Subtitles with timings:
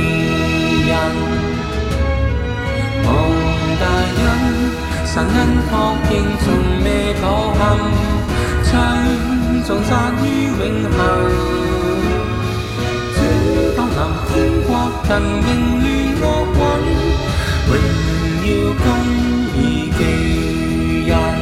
[0.87, 1.13] nhân.
[3.05, 3.41] mong
[3.81, 4.69] đại nhân
[5.05, 7.91] sáng nhân khó kinh trùng mê có hầm
[8.71, 9.15] tranh
[9.67, 11.29] trong gian như vĩnh hằng
[13.15, 16.85] chính trong lòng cũng qua cần mình nên ra quấn
[17.71, 17.89] mình
[18.45, 19.05] yêu công
[19.61, 20.13] như kỳ
[21.09, 21.38] nhân.